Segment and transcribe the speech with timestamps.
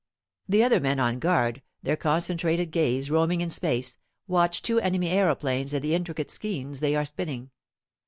[0.49, 5.75] The other men on guard, their concentrated gaze roaming in space, watch two enemy aeroplanes
[5.75, 7.51] and the intricate skeins they are spinning.